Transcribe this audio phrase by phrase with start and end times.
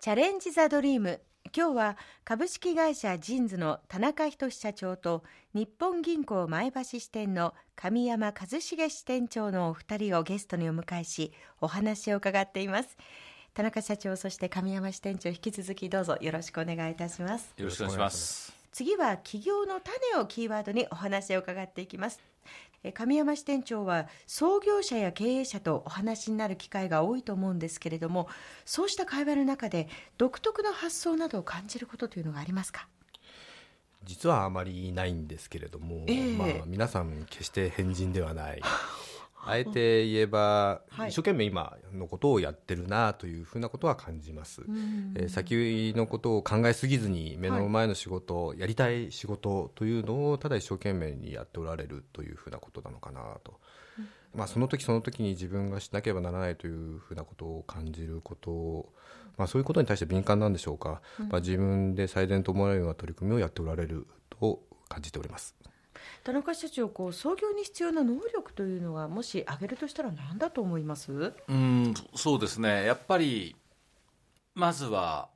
[0.00, 1.20] チャレンジ・ザ・ドリーム。
[1.52, 5.24] 今日は株式会社ジンズの田中仁社長と
[5.54, 12.96] 日本銀行前橋支店の神山一茂支店長のお二人をゲストにお迎えしお話を伺っています。
[13.54, 17.52] 田中社長そして神山支店長引き続きどうぞよろしくお願いいたします。
[17.56, 18.57] よろしくお願いします。
[18.78, 22.20] 次は企業の種をキーワードにお話を伺っていきます。
[22.94, 28.28] 神山支店長は創業者や経営者とお話になる機会が多いと思うんですけれども
[28.64, 32.86] そうした会話の中で独特の発想などを感じることというのがありますか？
[34.04, 38.62] 実はあまりないんですけれども、えー、まあ、皆さん決して変人ではない
[39.48, 44.62] あえて言えば、はい、一生懸命今のことをやってるなというふうなことは感じます、
[45.14, 53.58] えー、先のことを考えすぎずに目の前の仕事、はい、やりたい仕事というのをただ一生懸命にやっておられるというふうなことなのかなと、
[53.98, 54.02] う
[54.36, 58.92] ん、まあ、その時その時に自分がしなければならないというふうなことを感じることを、
[59.36, 65.57] まあ、そういうことに対して敏感なんでしょうか、うん、まあ、自分で最善と思われるような取り組みをやっておられると感じております。
[66.28, 71.10] 田中社長こう創業に必要な能力というのはもし挙げるとしたら何だと思います？
[71.10, 72.84] うんそうですね。
[72.84, 73.56] やっぱり
[74.54, 75.30] まずは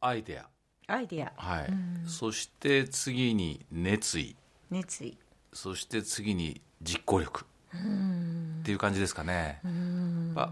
[0.00, 0.46] アイデア。
[0.86, 1.34] アイデア。
[1.36, 1.66] はい、
[2.06, 4.36] そして次に熱意。
[4.70, 5.18] 熱意。
[5.52, 7.44] そして次に実行力。
[7.74, 9.60] っていう感じですかね。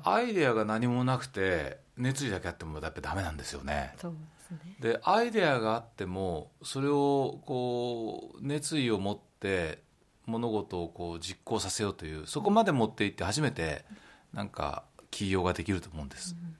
[0.05, 3.95] アイデアが何もなくて熱意だけあってもやっぱりダメなんですよね。
[3.99, 4.77] そうですね。
[4.79, 9.86] でアイデアがあってもそれをこう熱意を持って
[10.27, 13.85] 物事をこう実行させようというそこまで持っていって初めて
[14.33, 16.57] なんか起業ができると思うんです、うん、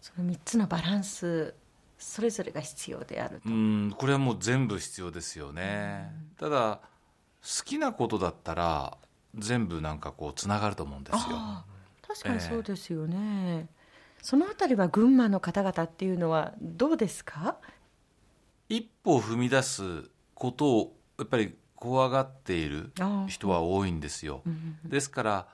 [0.00, 1.54] その3つのバランス
[1.98, 3.48] それぞれが必要であると。
[3.48, 6.10] うんこれはもう全部必要ですよね、
[6.40, 6.80] うん、ただ
[7.42, 8.96] 好きなことだったら
[9.36, 11.64] 全部なんかこうつながると思うんですよ。
[12.06, 13.66] 確かにそうですよね、えー、
[14.20, 17.56] そのあたりは群馬の方々っていうのはどうですか？
[18.68, 22.92] 一歩踏み出すことをやっぱり怖がっている
[23.26, 24.42] 人は多いんですよ。
[24.84, 25.46] ですから、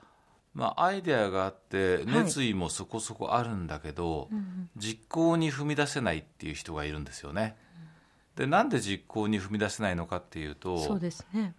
[0.53, 4.29] まあ、アイデアがあって熱意もそこそこあるんだけど、はい、
[4.77, 7.57] 実行に踏み出せないっていう人がいるんですよね。
[8.35, 11.55] でなんで実行に踏み出せないのかっていうとそうですね。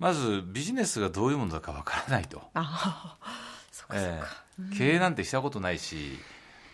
[0.00, 2.42] まずビジネスがどういうものだかわからないと。
[3.92, 6.18] えー、経営なんてしたことないし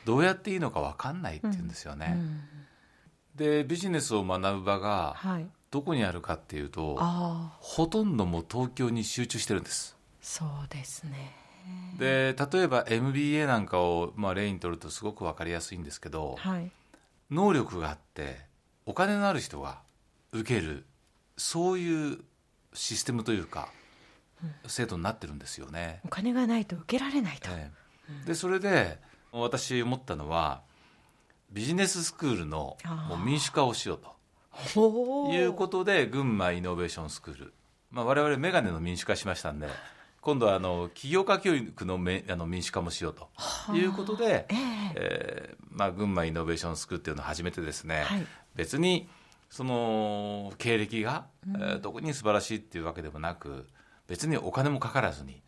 [0.06, 2.12] どうやっていいのかわかんないっていうんですよね。
[2.14, 2.40] うんうん、
[3.34, 6.96] でビジネスを学ぶ場が、はいどこにあるかっていうと
[7.60, 9.96] ほとんども東京に集中してるんです。
[10.20, 11.36] そうですね。
[11.98, 16.70] で例えば MBA なんかを、まあ、例にとるとすごく分かりやすいんですけど、はい、
[17.30, 18.38] 能力があって
[18.86, 19.78] お金のある人が
[20.32, 20.84] 受ける
[21.36, 22.18] そういう
[22.72, 23.68] システムというか、
[24.42, 26.00] うん、制度になってるんですよね。
[26.04, 27.70] お金がないと受けられないと、ね、
[28.26, 28.98] でそれで
[29.30, 30.62] 私思ったのは
[31.52, 32.76] ビジネススクールの
[33.08, 34.19] もう民主化をしようと
[35.32, 37.54] いうことで群馬イノベーションスクール、
[37.90, 39.68] まあ、我々メガネの民主化しましたんで
[40.20, 43.28] 今度はあの起業家教育のめあの民主化もしようと。
[43.74, 44.56] いうことで、えー、
[44.96, 49.08] えー、まあ、群馬イノベーションスクールっていうのを始めてですね、はい、別に
[49.48, 53.66] その経歴が、うん、えー、どこに素晴らしいっていうわけでもなく
[54.08, 55.38] 別にお金もかからずに、うん、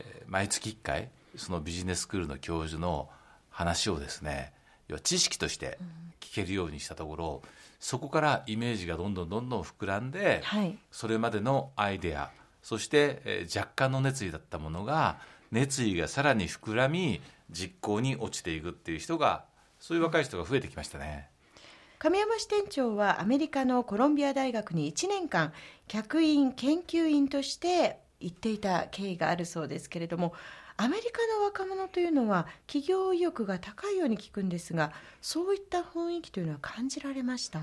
[0.00, 3.08] えー、毎月1回そのビジネススクールの教授の
[3.48, 4.52] 話をですね
[4.88, 5.78] 要は知識として
[6.20, 7.42] 聞けるようにしたところ、
[7.80, 12.30] そこからイメージがどんどんどんどん膨らんで、はい、それまでのアイデア
[12.62, 15.18] そして、えー、若干の熱意だったものが
[15.50, 17.20] 熱意がさらに膨らみ
[17.50, 19.44] 実行に落ちていくっていう人が
[19.80, 21.28] そういう若い人が増えてきましたね。
[21.98, 25.52] 亀山支店長はアメリカのコロンビア大学に1年間
[25.86, 30.32] 客員研究員として行っていた経緯があるそうですけれども
[30.82, 37.60] アメリカの若者というのは企業意欲が高いように聞くんですがそういった雰囲気というのは感じられました？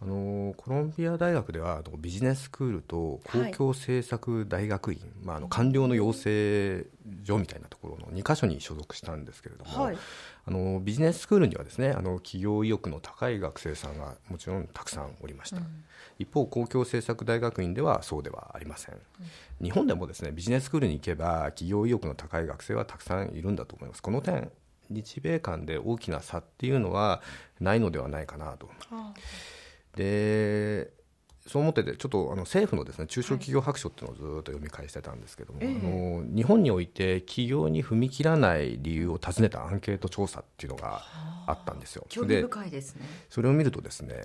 [0.00, 6.86] あのコロンビア大学ではビジネススクールと公共政策大学院、はい、まあ、あの官僚の養成
[7.24, 9.98] 所みたいなところの2か所に所属したんですけれども、はい、
[10.46, 15.56] あのビジネススクールにはですねあの企業意欲の高い学生さんがもちろんたくさんおりました。
[15.56, 15.84] うん。
[16.20, 24.02] 一方公共政策大学院ではそうではありません、うん、日本でもですねビジネススクールに行けば企業意欲の高い学生はたくさんいるんだと思います。
[24.02, 24.50] この点
[24.90, 27.20] 日米間で大きな差っていうのは
[27.60, 28.70] ないのではないかなと、
[29.96, 30.92] で
[31.46, 41.02] そう思っててちょっとあの政府のですね中小企業白書っていうのをずっと読み返してたんですけども、はい、あの日本において企業に踏み切らない理由を尋ねたアンケート調査っていうのが
[41.46, 42.04] あったんですよ。
[42.10, 43.06] 興味深いですね。
[43.30, 44.24] それを見るとですね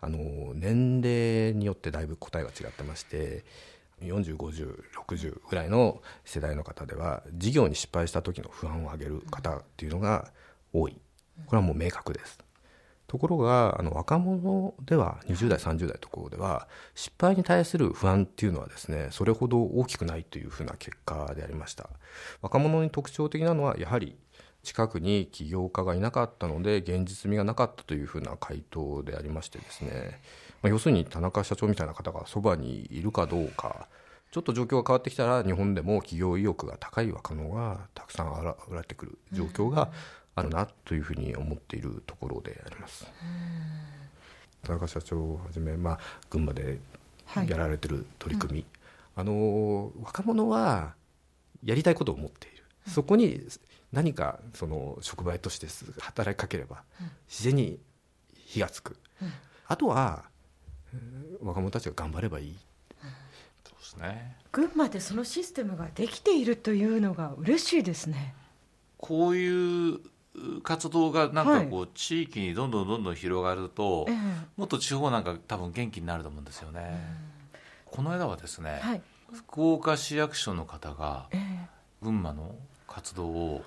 [0.00, 3.44] あの年齢によってだいぶ答えが違ってまして
[4.02, 10.30] 405060ぐらいの世代の方では事業に失敗した時の不安を上げる方っていうのが
[10.72, 10.96] 多い
[11.46, 12.38] これはもう明確です
[13.08, 21.88] ところがあの若者では20代30代のところでは失敗に対する不安っていうのはですねそれほど大きくないというふうな結果でありました。
[22.42, 24.16] 若者に特徴的なのはやはり
[24.62, 30.20] 近くに起業家がいなかったので現実味がなかったというふうな回答でありましてですね、
[30.62, 33.88] まあ、要するに田中社長みたいな方がそばにいるかどうか。
[34.30, 39.90] ちょっと状況が変わってきたら日本でも企業意欲が高い若者がたくさん現れてくる状況が
[40.38, 43.06] あるなというふうに思っているところであります。
[44.62, 45.98] 田中社長をはじめ、まあ、
[46.30, 46.78] 群馬で
[47.46, 48.64] やられてる取り組み、は
[49.22, 50.94] いうん、あの若者は
[51.64, 53.46] やりたいことを持っている、そこに
[53.92, 55.66] 何かその職場として
[56.00, 56.82] 働きかければ
[57.28, 57.78] 自然に
[58.34, 59.32] 火がつく、うん、
[59.66, 60.24] あとは
[61.40, 62.56] 若者たちが頑張ればいい、
[63.64, 64.36] そうですね。
[64.50, 68.34] 群馬でそのシステムができているというのが嬉しいですね。
[68.96, 70.00] こういう
[70.62, 74.14] 活動がなんかこう地域にどんどんどんどん広がると、はい、
[74.56, 77.00] もっと地方なんか多分元気になると思うんですよね、
[77.86, 79.02] この間はですね、はい、
[79.32, 81.28] 福岡市役所の方が
[82.02, 82.54] 群馬の
[82.86, 83.62] 活動を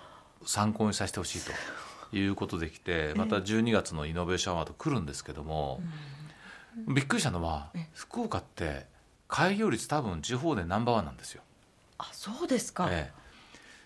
[0.46, 1.42] 参考にさせてほしい
[2.12, 5.82] ということできて また12月のイノベーションアワード来るんですけども、
[6.88, 8.86] びっくりしたのは福岡って
[9.28, 11.42] 開業率多分地方でナンバーワンなんですよ。
[11.98, 13.22] あそうですか、ええ、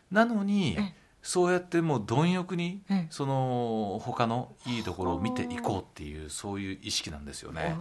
[0.09, 0.77] なのに、
[1.25, 7.75] そうやってもう貪欲に、その他のいいところを見ていこうっていうそういう意識なんですよね。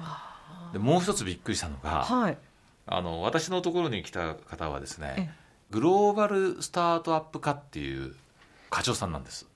[0.73, 2.38] でもう一つびっくりしたのが、はい、
[2.87, 5.35] あの私のところに来た方はですね
[5.70, 8.14] グローバルスタートアップ化っていう
[8.70, 9.47] 課長さんなんです。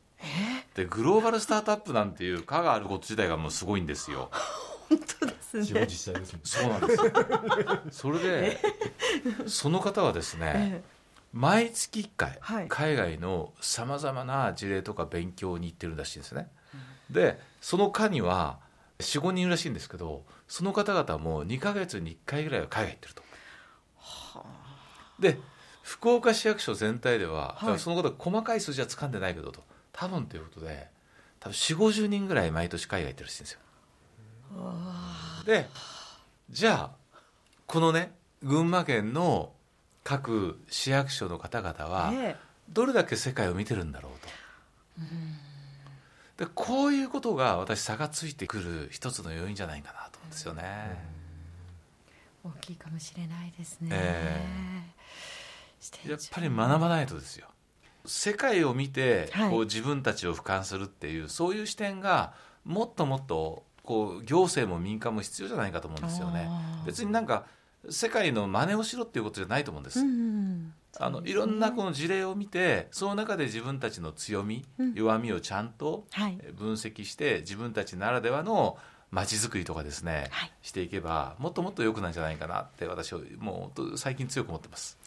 [0.75, 4.31] でグローバルスタートアップなんていう課があること自体がもうすごいんですよ。
[4.91, 5.61] 本当ですね。
[5.61, 6.41] 自治体ですね。
[6.45, 7.99] そうなんです。
[8.03, 8.59] それで、
[9.47, 10.83] その方はですね、
[11.33, 16.49] 毎月1回、はい、海外のさまざまな事例とか勉強に行ってるらしいんですね。
[17.11, 18.59] うん、でその課には
[18.99, 23.23] 45人いるらしいんですけどその方々も2か月に1回ぐらいは海外行ってると。
[23.99, 25.39] はあ、で
[25.83, 30.89] 福岡市役所全体では、はい、そのこと細かい数字は掴んでないけどと多分ということで
[31.41, 33.61] 多分4 5 0人ぐらい毎年海外行ってるらしいんですよ。
[35.45, 35.69] で
[36.51, 36.97] じゃあ
[37.67, 39.53] このね群馬県の
[40.09, 42.15] 各市役所の方々は
[42.71, 44.13] どれだけ世界を見てるんだろう
[46.39, 46.47] と。
[46.47, 50.65] でこういうことが私差がついてくる一つの要因じゃないかなと思うんですよね。
[52.43, 53.91] 大きいかもしれないですね。
[53.93, 57.49] えー、やっぱり学ばないとですよ。
[58.07, 62.33] 世界を見てこう自分たちを俯瞰するっていう、はい、そういう視点が
[62.65, 66.49] もっともっとこう行政も民間も必要じゃないかと思うんですよね。
[66.87, 67.45] 別になんか
[67.89, 70.01] 世界の真似をしろっていうことじゃないと思うんです。
[70.01, 76.07] うんあのいろんなこの事例を見てその中で自分たちの強み、うん、弱みをちゃんと
[76.57, 78.79] 分析して、自分たちならではの
[79.11, 84.99] 街づくりとかですね、はい、していけばもっともっと良くなんじゃないかなって私はもう最近強く思ってます。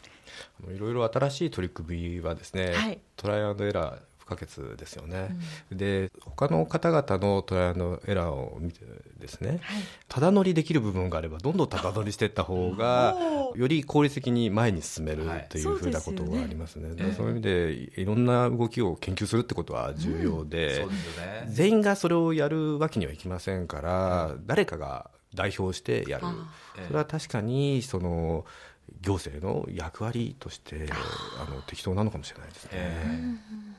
[0.68, 5.36] いろいろ新しい取り組みはですね、はい、トライアンドエラー不可欠ですよね、
[5.70, 8.80] うん、で他の方々のトライアンドエラーを見て
[9.18, 9.60] ですね、はい、
[10.08, 13.16] ただ乗りできる部分があればどんどんただ乗りしていった方が
[13.54, 16.90] より効率的に前に進めるというふうなことがありますね。
[17.02, 20.88] はい、そういう意味でいろんな動きを研究するってことは重要でうん。
[20.88, 26.26] でね、全員がそれをやるわけにはいきませんから、うん、誰かが代表してやる。
[26.86, 28.44] それは確かにその
[29.00, 30.88] 行政の役割として
[31.44, 32.70] あの適当なのかもしれないですね。
[32.72, 33.71] えー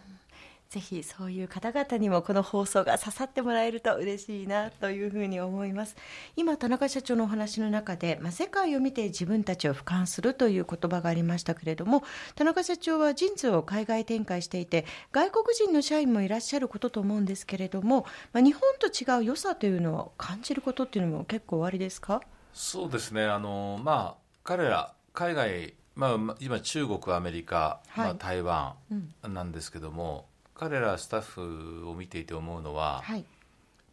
[0.74, 5.96] ぜひそういう方々にもこの放送が刺さってもらえると嬉しいなというふうに思います。
[6.36, 12.04] 今田中社長のお話の中で、まあ、世界を見て自分たちを俯瞰するという言葉がありましたけれども
[12.34, 22.20] 田中社長はジンズを海外展開していて外国人の社員もいらっしゃることと思うんですけれども、まあ、日本と違う良さというのを感じることっていうのも結構おありですか？
[22.52, 23.26] そうですね。
[23.26, 28.74] あのまあ彼ら海外まあ、今、中国、アメリカ、はい、まあ、台湾
[29.22, 33.26] なんですけども、彼らスタッフを見ていて思うのは、はい、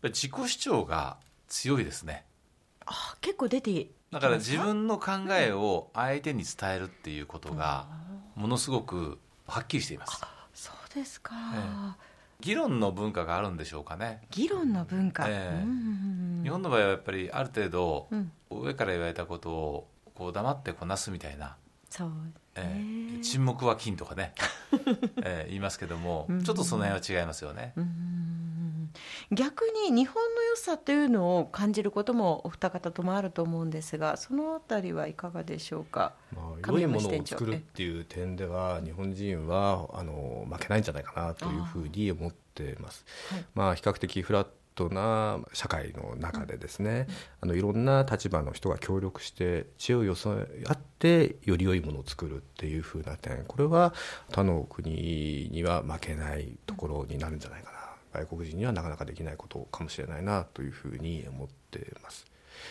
[0.02, 1.16] 自己主張が
[1.48, 2.24] 強いですね。
[2.86, 7.86] あ結構出てだから自分の考えを相手に伝えるっていうことが
[8.34, 10.20] ものすごくはっきりしています。
[10.52, 14.22] そうですか、ええ、議論の文化があるんでしょうかね。
[14.30, 18.08] 議論の文化、ええ、日本の場合はやっぱりある程度、
[18.50, 21.56] 上から言われたことをこう黙ってこなすみたいな。
[21.88, 22.12] そう
[22.54, 24.34] えー、沈黙は金とかね、
[25.22, 27.74] えー、言いますけども、ちょっとその辺は違いますよね。
[29.30, 47.06] 逆に日本の良さというのを感じることもお二方ともあると思うんですがそのあたりはいかがでしょうか、まあ、良いものを作るっていう点では日本人はあの負けないんじゃないかなというふうに思ってます、はい、まあ、比較的フラットな社会の中でですね、
[47.40, 53.44] あのいろんな立場の人が協力して知恵を寄せ合ってより良いものを作るっていうふうな点。
[53.44, 53.94] これは
[54.30, 57.78] 他の国には負けないところになるんじゃないかな。
[58.12, 62.26] 外国人にはなかなかできないことかもしれないなというふうに思ってます。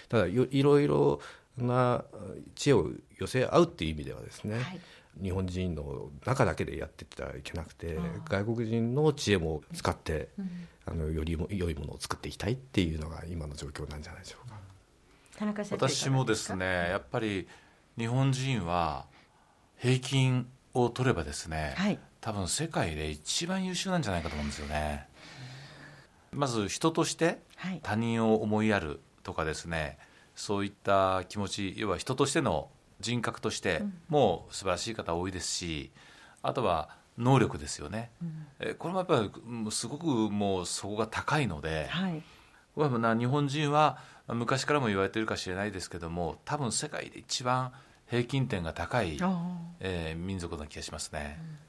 [0.09, 1.21] ただいろいろ
[1.57, 2.03] な
[2.55, 4.79] 知恵を寄せ合うっていう意味ではですね、はい。
[5.21, 7.97] 日本人の中だけでやっていったらいけなくて
[8.29, 14.57] 外国人の知恵も使って、うん、あのよりも良いものを作っていきたいっていうのが今の状況なんじゃないでしょうか。
[15.37, 17.47] 田中私もですねやっぱり
[17.97, 19.05] 日本人は
[19.77, 25.07] 平均を取ればですね、はい、多分世界で一番優秀なんじゃないかと思うんですよね。
[26.31, 27.39] まず人として
[27.81, 29.97] 他人を思いやるとかですね、はい、
[30.35, 35.91] そういった気持ち要は人としての人格としても素晴らしい方多いですし
[36.41, 38.11] あとは能力ですよね、
[38.61, 42.23] うん、これもやっぱりすごくもうそこが高いので、はい、
[43.19, 47.71] 日本人は昔からも言われてるかしれないですけども多分世界で一番
[48.07, 49.17] 平均点が高い、
[49.79, 51.39] えー、民族な気がしますね。
[51.63, 51.68] うん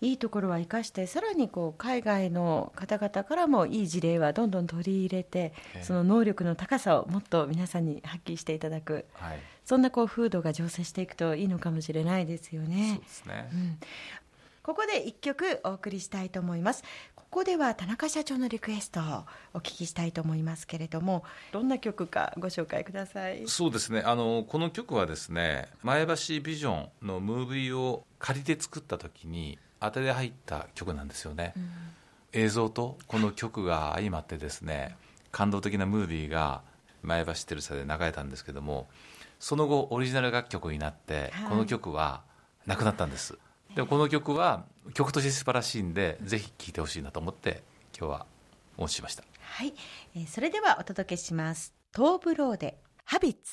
[0.00, 5.52] いいところは生かしてさらにこう海外の方々からもいい事例はどんどん取り入れて、
[5.82, 12.94] その能力の高さをもっと皆さんに発揮していただく、はい、そんなこう風土が醸成していくといいのかもしれないですよね。
[12.94, 13.78] そうですね、うん
[14.62, 16.84] ここで一曲お送りしたいと思います。
[17.16, 19.02] ここでは田中社長のリクエストを
[19.54, 23.48] お聞きしたいと思いますけれども、どんな曲かご紹介ください。
[23.48, 24.02] そうですね。
[24.04, 31.70] あのこの曲はですね、前橋ビジョンのムービーを借りて作った時に当てで入った曲なんですよね、うん、
[32.32, 34.96] 映像とこの曲が相まってですね
[35.32, 36.62] 感動的なムービーが
[37.02, 38.88] 前橋テルサで流れたんですけども
[39.40, 42.20] その後オリジナル楽曲になって、この曲は
[42.66, 43.38] なくなったんです。
[43.74, 47.62] でもこの曲は曲として素晴らしいんでぜひ聴いてほしいなと思って
[47.98, 48.26] 今日は
[48.76, 49.24] お持ちしました。
[49.40, 49.72] はい、
[50.14, 51.72] えー、それではお届けします。
[51.92, 53.52] トーブローでハビッツ